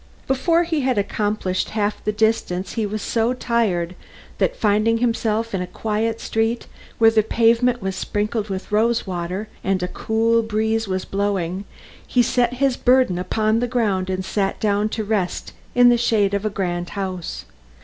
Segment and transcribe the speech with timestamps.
[0.25, 3.93] Before he had accomplished half the distance he was so tired
[4.39, 6.65] that, finding himself in a quiet street
[6.97, 11.65] where the pavement was sprinkled with rose water, and a cool breeze was blowing,
[12.07, 16.33] he set his burden upon the ground, and sat down to rest in the shade
[16.33, 17.45] of a grand house.